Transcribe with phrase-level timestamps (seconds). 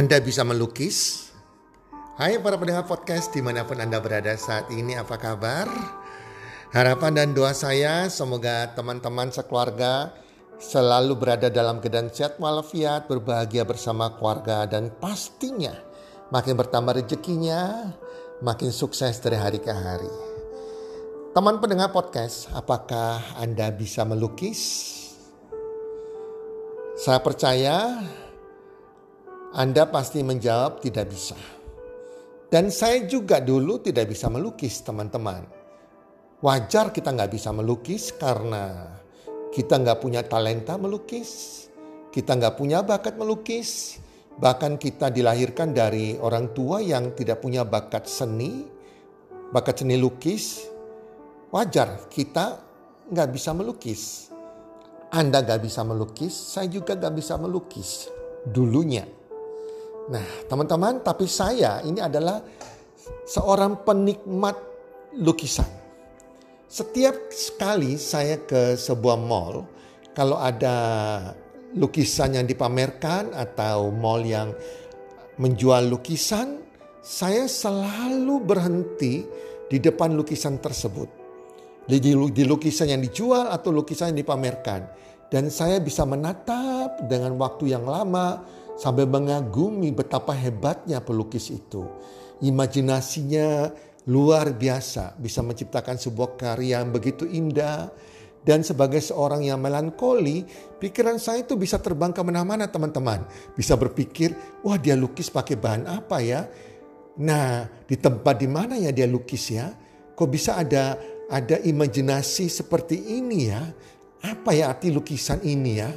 [0.00, 1.28] Anda bisa melukis?
[2.16, 5.68] Hai para pendengar podcast di mana pun Anda berada saat ini apa kabar?
[6.72, 10.16] Harapan dan doa saya semoga teman-teman sekeluarga
[10.56, 15.76] selalu berada dalam keadaan sehat walafiat, berbahagia bersama keluarga dan pastinya
[16.32, 17.92] makin bertambah rezekinya,
[18.40, 20.08] makin sukses dari hari ke hari.
[21.36, 24.96] Teman pendengar podcast, apakah Anda bisa melukis?
[26.96, 28.00] Saya percaya
[29.50, 31.34] anda pasti menjawab tidak bisa.
[32.46, 35.42] Dan saya juga dulu tidak bisa melukis teman-teman.
[36.38, 38.94] Wajar kita nggak bisa melukis karena
[39.50, 41.66] kita nggak punya talenta melukis.
[42.14, 43.98] Kita nggak punya bakat melukis.
[44.38, 48.66] Bahkan kita dilahirkan dari orang tua yang tidak punya bakat seni.
[49.50, 50.62] Bakat seni lukis.
[51.50, 52.62] Wajar kita
[53.10, 54.30] nggak bisa melukis.
[55.10, 58.06] Anda nggak bisa melukis, saya juga nggak bisa melukis
[58.46, 59.19] dulunya.
[60.10, 62.42] Nah, teman-teman, tapi saya ini adalah
[63.30, 64.58] seorang penikmat
[65.22, 65.70] lukisan.
[66.66, 69.70] Setiap sekali saya ke sebuah mall,
[70.10, 70.74] kalau ada
[71.78, 74.50] lukisan yang dipamerkan atau mall yang
[75.38, 76.58] menjual lukisan,
[76.98, 79.22] saya selalu berhenti
[79.70, 81.06] di depan lukisan tersebut.
[81.86, 84.90] Di lukisan yang dijual atau lukisan yang dipamerkan.
[85.30, 88.42] Dan saya bisa menatap dengan waktu yang lama,
[88.80, 91.84] sampai mengagumi betapa hebatnya pelukis itu.
[92.40, 93.68] Imajinasinya
[94.08, 97.92] luar biasa, bisa menciptakan sebuah karya yang begitu indah.
[98.40, 100.48] Dan sebagai seorang yang melankoli,
[100.80, 103.28] pikiran saya itu bisa terbang ke mana-mana teman-teman.
[103.52, 104.32] Bisa berpikir,
[104.64, 106.48] wah dia lukis pakai bahan apa ya?
[107.20, 109.68] Nah, di tempat di mana ya dia lukis ya?
[110.16, 110.96] Kok bisa ada
[111.28, 113.60] ada imajinasi seperti ini ya?
[114.24, 115.92] Apa ya arti lukisan ini ya?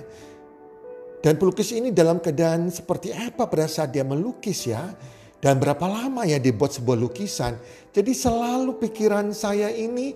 [1.24, 4.92] Dan pelukis ini dalam keadaan seperti apa pada saat dia melukis ya.
[5.40, 7.56] Dan berapa lama ya dibuat sebuah lukisan.
[7.96, 10.12] Jadi selalu pikiran saya ini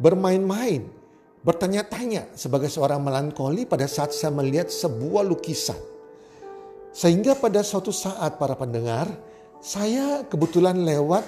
[0.00, 0.88] bermain-main.
[1.44, 5.76] Bertanya-tanya sebagai seorang melankoli pada saat saya melihat sebuah lukisan.
[6.96, 9.12] Sehingga pada suatu saat para pendengar,
[9.60, 11.24] saya kebetulan lewat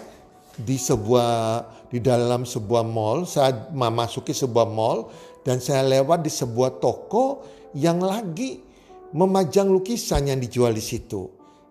[0.56, 5.12] di sebuah di dalam sebuah mall, saya memasuki sebuah mall
[5.44, 7.44] dan saya lewat di sebuah toko
[7.76, 8.67] yang lagi
[9.14, 11.24] memajang lukisan yang dijual di situ.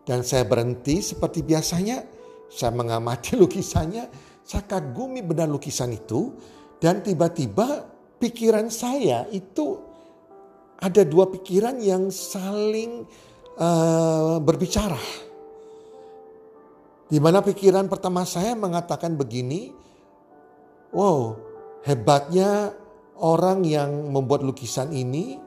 [0.08, 2.00] Dan saya berhenti seperti biasanya,
[2.48, 4.06] saya mengamati lukisannya,
[4.42, 6.31] saya kagumi benar lukisan itu,
[6.80, 7.84] dan tiba-tiba
[8.18, 9.78] pikiran saya itu
[10.78, 13.03] ada dua pikiran yang saling
[13.58, 15.02] uh, berbicara.
[17.08, 19.72] Di mana pikiran pertama saya mengatakan begini,
[20.92, 21.48] wow
[21.88, 22.75] hebatnya
[23.18, 25.40] orang yang membuat lukisan ini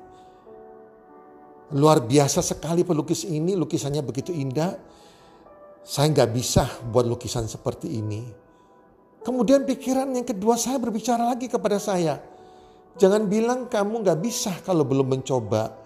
[1.71, 4.75] Luar biasa sekali pelukis ini, lukisannya begitu indah.
[5.87, 8.27] Saya nggak bisa buat lukisan seperti ini.
[9.22, 12.19] Kemudian pikiran yang kedua saya berbicara lagi kepada saya.
[12.99, 15.77] Jangan bilang kamu nggak bisa kalau belum mencoba.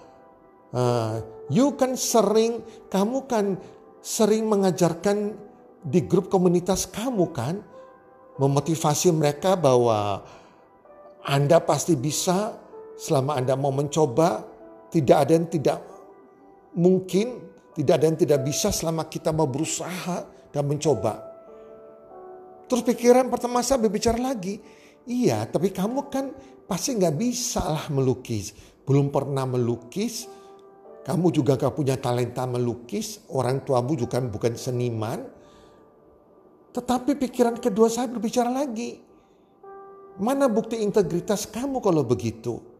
[0.75, 1.21] Uh,
[1.53, 3.61] you kan sering, kamu kan
[4.01, 5.37] sering mengajarkan
[5.85, 7.61] di grup komunitas kamu kan.
[8.41, 10.25] Memotivasi mereka bahwa
[11.23, 12.57] Anda pasti bisa
[12.97, 14.54] selama Anda mau mencoba
[14.95, 15.79] tidak ada yang tidak
[16.79, 17.43] mungkin,
[17.75, 20.23] tidak ada yang tidak bisa selama kita mau berusaha
[20.55, 21.35] dan mencoba.
[22.71, 24.63] Terus pikiran pertama saya berbicara lagi,
[25.11, 26.31] iya tapi kamu kan
[26.71, 28.55] pasti nggak bisa lah melukis.
[28.87, 30.31] Belum pernah melukis,
[31.05, 35.25] kamu juga gak punya talenta melukis, orang tuamu juga bukan seniman.
[36.73, 39.01] Tetapi pikiran kedua saya berbicara lagi.
[40.21, 42.74] Mana bukti integritas kamu kalau begitu?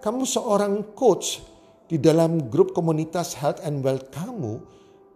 [0.00, 1.44] Kamu seorang coach
[1.84, 4.56] di dalam grup komunitas health and wealth kamu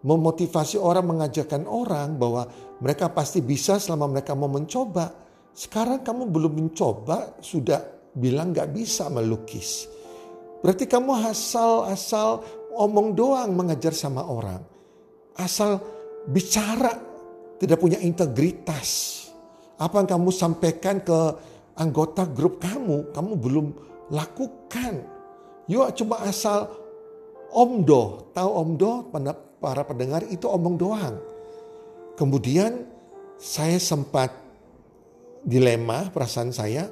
[0.05, 2.45] memotivasi orang, mengajarkan orang bahwa
[2.77, 5.09] mereka pasti bisa selama mereka mau mencoba.
[5.57, 7.81] Sekarang kamu belum mencoba, sudah
[8.13, 9.89] bilang gak bisa melukis.
[10.61, 12.45] Berarti kamu asal-asal
[12.77, 14.61] omong doang mengajar sama orang.
[15.33, 15.81] Asal
[16.29, 16.93] bicara,
[17.57, 19.17] tidak punya integritas.
[19.81, 21.19] Apa yang kamu sampaikan ke
[21.73, 23.67] anggota grup kamu, kamu belum
[24.09, 25.01] lakukan.
[25.65, 26.69] Yuk cuma asal
[27.49, 29.09] omdo, tahu omdo
[29.57, 31.15] para pendengar itu omong doang.
[32.15, 32.85] Kemudian
[33.35, 34.31] saya sempat
[35.45, 36.89] dilema perasaan saya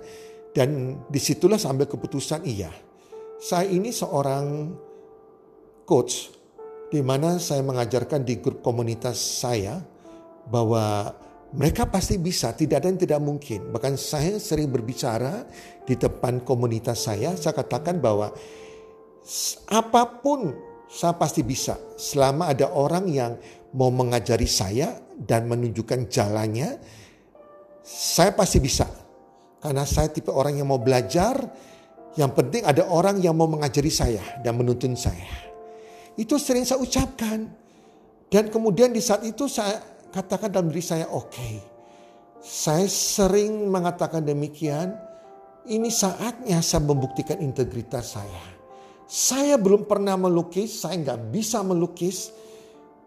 [0.54, 2.70] dan di situlah sambil keputusan iya.
[3.42, 4.72] Saya ini seorang
[5.84, 6.32] coach
[6.94, 9.82] di mana saya mengajarkan di grup komunitas saya
[10.48, 11.12] bahwa
[11.54, 13.70] mereka pasti bisa, tidak ada yang tidak mungkin.
[13.70, 15.46] Bahkan saya sering berbicara
[15.86, 18.34] di depan komunitas saya, saya katakan bahwa
[19.70, 20.50] apa pun
[20.90, 21.78] saya pasti bisa.
[21.94, 23.38] Selama ada orang yang
[23.78, 26.82] mau mengajari saya dan menunjukkan jalannya,
[27.86, 28.90] saya pasti bisa.
[29.62, 31.38] Karena saya tipe orang yang mau belajar,
[32.18, 35.54] yang penting ada orang yang mau mengajari saya dan menuntun saya.
[36.18, 37.62] Itu sering saya ucapkan.
[38.34, 41.34] Dan kemudian di saat itu saya katakan dalam diri saya, oke.
[41.34, 41.56] Okay.
[42.44, 44.94] Saya sering mengatakan demikian.
[45.64, 48.44] Ini saatnya saya membuktikan integritas saya.
[49.08, 52.30] Saya belum pernah melukis, saya nggak bisa melukis.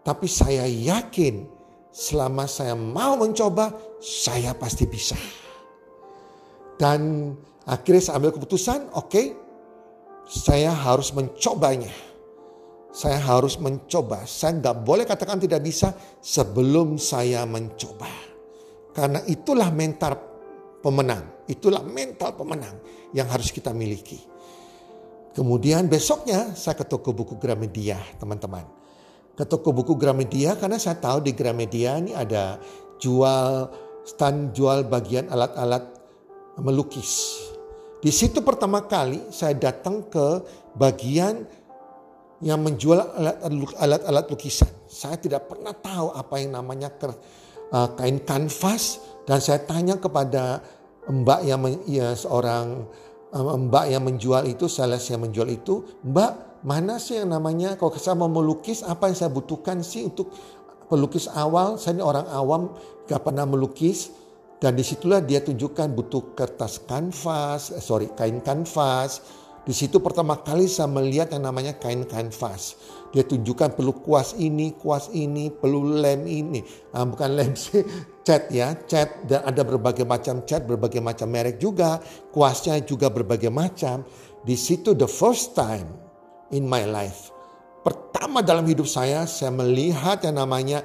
[0.01, 1.45] Tapi saya yakin
[1.93, 3.71] selama saya mau mencoba,
[4.01, 5.15] saya pasti bisa.
[6.81, 7.33] Dan
[7.65, 9.25] akhirnya saya ambil keputusan, oke, okay,
[10.25, 11.93] saya harus mencobanya
[12.97, 14.25] saya harus mencoba.
[14.25, 18.09] Saya nggak boleh katakan tidak bisa sebelum saya mencoba.
[18.97, 20.17] Karena itulah mental
[20.81, 21.45] pemenang.
[21.45, 22.81] Itulah mental pemenang
[23.13, 24.17] yang harus kita miliki.
[25.37, 28.65] Kemudian besoknya saya ke toko buku Gramedia teman-teman.
[29.37, 32.57] Ke toko buku Gramedia karena saya tahu di Gramedia ini ada
[32.97, 33.69] jual
[34.09, 35.85] stand jual bagian alat-alat
[36.57, 37.37] melukis.
[38.01, 40.41] Di situ pertama kali saya datang ke
[40.73, 41.45] bagian
[42.43, 43.01] yang menjual
[43.77, 44.69] alat-alat lukisan.
[44.85, 46.93] Saya tidak pernah tahu apa yang namanya
[47.73, 50.61] uh, kain kanvas dan saya tanya kepada
[51.09, 52.85] mbak yang ya, seorang
[53.33, 57.93] uh, mbak yang menjual itu, sales yang menjual itu, mbak mana sih yang namanya kalau
[57.97, 60.33] saya mau melukis apa yang saya butuhkan sih untuk
[60.89, 61.77] pelukis awal?
[61.77, 62.73] Saya ini orang awam
[63.05, 64.09] gak pernah melukis
[64.57, 69.21] dan di situlah dia tunjukkan butuh kertas kanvas, eh, sorry kain kanvas,
[69.67, 72.79] di situ pertama kali saya melihat yang namanya kain kanvas.
[73.11, 76.63] Dia tunjukkan perlu kuas ini, kuas ini, perlu lem ini.
[76.95, 77.83] Nah, bukan lem sih,
[78.23, 81.99] cat ya, cat dan ada berbagai macam cat, berbagai macam merek juga.
[82.31, 84.07] Kuasnya juga berbagai macam.
[84.39, 85.91] Di situ the first time
[86.55, 87.35] in my life.
[87.83, 90.79] Pertama dalam hidup saya, saya melihat yang namanya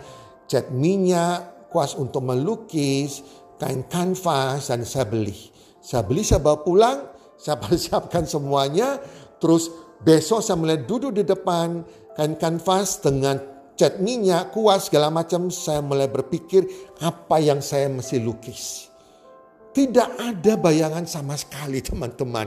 [0.51, 3.23] cat minyak, kuas untuk melukis,
[3.63, 5.55] kain kanvas, dan saya beli.
[5.79, 7.12] Saya beli, saya bawa pulang,
[7.43, 9.03] saya persiapkan semuanya.
[9.43, 9.67] Terus
[9.99, 11.83] besok saya mulai duduk di depan
[12.15, 13.43] kain kanvas dengan
[13.75, 15.51] cat minyak, kuas segala macam.
[15.51, 16.63] Saya mulai berpikir
[17.03, 18.87] apa yang saya mesti lukis.
[19.75, 22.47] Tidak ada bayangan sama sekali teman-teman.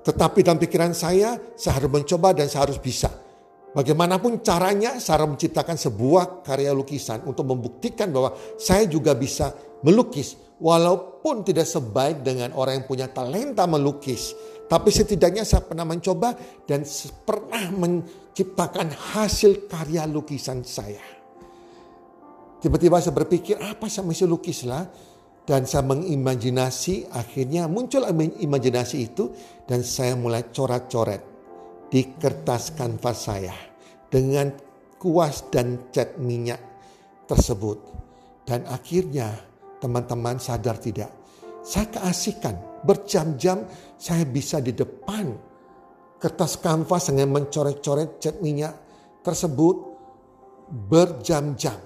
[0.00, 3.12] Tetapi dalam pikiran saya, saya harus mencoba dan saya harus bisa.
[3.70, 9.52] Bagaimanapun caranya, saya menciptakan sebuah karya lukisan untuk membuktikan bahwa saya juga bisa
[9.84, 14.36] melukis walaupun tidak sebaik dengan orang yang punya talenta melukis.
[14.70, 16.30] Tapi setidaknya saya pernah mencoba
[16.62, 16.86] dan
[17.26, 21.02] pernah menciptakan hasil karya lukisan saya.
[22.60, 24.86] Tiba-tiba saya berpikir apa saya mesti lukis lah.
[25.40, 28.06] Dan saya mengimajinasi akhirnya muncul
[28.38, 29.34] imajinasi itu
[29.66, 31.18] dan saya mulai coret-coret
[31.90, 33.56] di kertas kanvas saya
[34.06, 34.54] dengan
[35.00, 36.60] kuas dan cat minyak
[37.26, 37.82] tersebut.
[38.46, 39.49] Dan akhirnya
[39.80, 41.08] Teman-teman sadar tidak?
[41.64, 42.84] Saya keasikan.
[42.84, 43.64] Berjam-jam
[44.00, 45.36] saya bisa di depan
[46.20, 48.76] kertas kanvas dengan mencoret-coret cat minyak
[49.24, 49.76] tersebut
[50.88, 51.76] berjam-jam.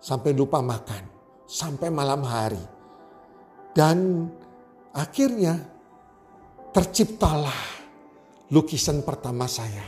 [0.00, 1.04] Sampai lupa makan.
[1.46, 2.60] Sampai malam hari.
[3.76, 4.28] Dan
[4.96, 5.56] akhirnya
[6.72, 7.76] terciptalah
[8.52, 9.84] lukisan pertama saya.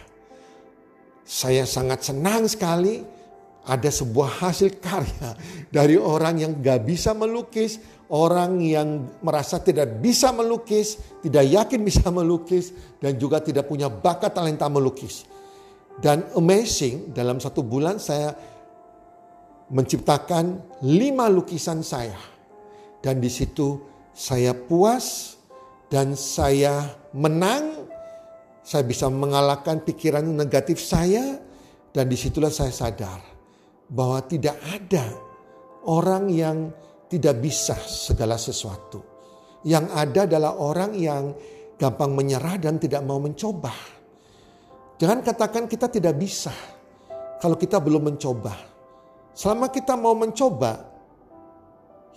[1.29, 3.18] Saya sangat senang sekali
[3.69, 5.37] ada sebuah hasil karya
[5.69, 7.77] dari orang yang gak bisa melukis,
[8.09, 14.33] orang yang merasa tidak bisa melukis, tidak yakin bisa melukis, dan juga tidak punya bakat
[14.33, 15.29] talenta melukis.
[16.00, 18.33] Dan amazing, dalam satu bulan saya
[19.69, 22.17] menciptakan lima lukisan saya.
[23.05, 23.77] Dan di situ
[24.17, 25.37] saya puas,
[25.93, 27.85] dan saya menang.
[28.65, 31.41] Saya bisa mengalahkan pikiran negatif saya,
[31.93, 33.38] dan di situlah saya sadar
[33.88, 35.04] bahwa tidak ada
[35.88, 36.68] orang yang
[37.09, 39.00] tidak bisa segala sesuatu.
[39.64, 41.33] Yang ada adalah orang yang
[41.80, 43.73] gampang menyerah dan tidak mau mencoba.
[44.99, 46.52] Jangan katakan kita tidak bisa
[47.40, 48.54] kalau kita belum mencoba.
[49.33, 50.83] Selama kita mau mencoba,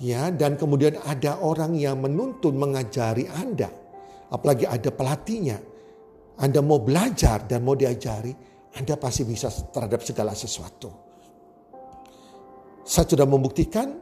[0.01, 3.69] ya, dan kemudian ada orang yang menuntun mengajari Anda,
[4.33, 5.57] apalagi ada pelatihnya,
[6.41, 8.33] Anda mau belajar dan mau diajari,
[8.73, 11.10] Anda pasti bisa terhadap segala sesuatu.
[12.81, 14.01] Saya sudah membuktikan,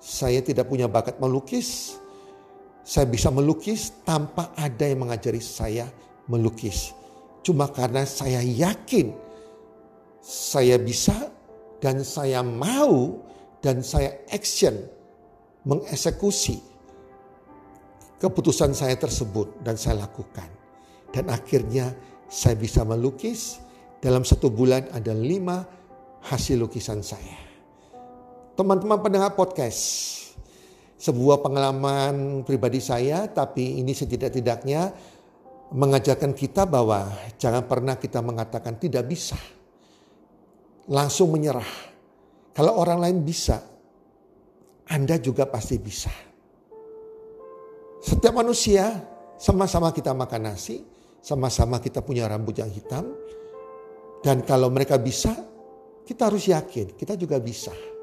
[0.00, 2.00] saya tidak punya bakat melukis,
[2.86, 5.90] saya bisa melukis tanpa ada yang mengajari saya
[6.30, 6.94] melukis.
[7.42, 9.14] Cuma karena saya yakin
[10.22, 11.30] saya bisa
[11.78, 13.22] dan saya mau
[13.62, 14.74] dan saya action
[15.66, 16.58] mengeksekusi
[18.18, 20.48] keputusan saya tersebut dan saya lakukan.
[21.14, 21.94] Dan akhirnya
[22.26, 23.62] saya bisa melukis
[24.02, 25.62] dalam satu bulan ada lima
[26.26, 27.45] hasil lukisan saya.
[28.56, 29.84] Teman-teman pendengar podcast,
[30.96, 34.96] sebuah pengalaman pribadi saya tapi ini setidak-tidaknya
[35.76, 37.04] mengajarkan kita bahwa
[37.36, 39.36] jangan pernah kita mengatakan tidak bisa.
[40.88, 41.68] Langsung menyerah.
[42.56, 43.60] Kalau orang lain bisa,
[44.88, 46.08] anda juga pasti bisa.
[48.00, 48.88] Setiap manusia
[49.36, 50.80] sama-sama kita makan nasi,
[51.20, 53.04] sama-sama kita punya rambut yang hitam.
[54.24, 55.36] Dan kalau mereka bisa,
[56.08, 57.95] kita harus yakin kita juga bisa.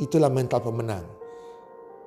[0.00, 1.04] Itulah mental pemenang.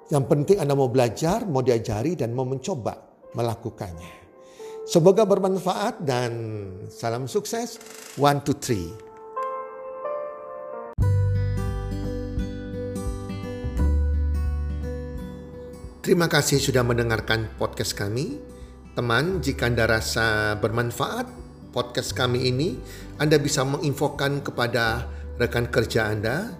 [0.09, 2.97] Yang penting Anda mau belajar, mau diajari, dan mau mencoba
[3.37, 4.25] melakukannya.
[4.83, 6.31] Semoga bermanfaat dan
[6.91, 7.79] salam sukses.
[8.19, 8.91] One, two, three.
[16.03, 18.35] Terima kasih sudah mendengarkan podcast kami.
[18.91, 21.31] Teman, jika Anda rasa bermanfaat
[21.71, 22.75] podcast kami ini,
[23.23, 25.07] Anda bisa menginfokan kepada
[25.39, 26.59] rekan kerja Anda,